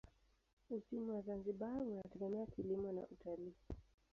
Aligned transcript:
Uchumi 0.69 1.11
wa 1.11 1.21
Zanzibar 1.21 1.81
unategemea 1.81 2.45
kilimo 2.45 2.91
na 2.91 3.01
utalii. 3.07 3.53